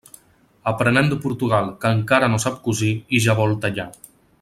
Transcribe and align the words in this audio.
Aprenent 0.71 1.11
de 1.11 1.19
Portugal, 1.27 1.69
que 1.85 1.93
encara 1.99 2.33
no 2.35 2.43
sap 2.49 2.59
cosir 2.69 2.91
i 3.19 3.25
ja 3.27 3.41
vol 3.43 3.59
tallar. 3.67 3.91